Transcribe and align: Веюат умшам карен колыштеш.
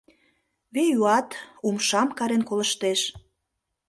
Веюат 0.75 1.29
умшам 1.67 2.07
карен 2.17 2.43
колыштеш. 2.49 3.01